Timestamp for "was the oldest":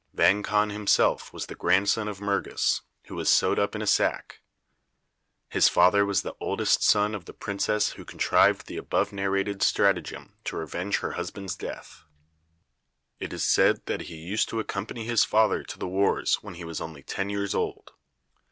6.07-6.81